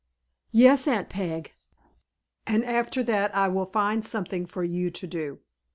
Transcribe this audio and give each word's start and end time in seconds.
"Yes, 0.49 0.87
Aunt 0.87 1.09
Peg." 1.09 1.53
"And 2.47 2.65
after 2.65 3.03
that 3.03 3.35
I 3.35 3.47
will 3.49 3.67
find 3.67 4.03
something 4.03 4.47
for 4.47 4.63
you 4.63 4.89
to 4.89 5.05
do." 5.05 5.41